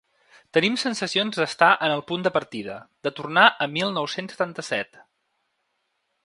Tenim 0.57 0.77
sensacions 0.83 1.41
d’estar 1.41 1.67
en 1.87 1.93
el 1.97 2.01
punt 2.11 2.25
de 2.27 2.31
partida, 2.37 2.79
de 3.09 3.13
tornar 3.21 3.45
a 3.67 3.69
mil 3.75 3.95
nou-cents 3.99 4.35
setanta-set. 4.37 4.99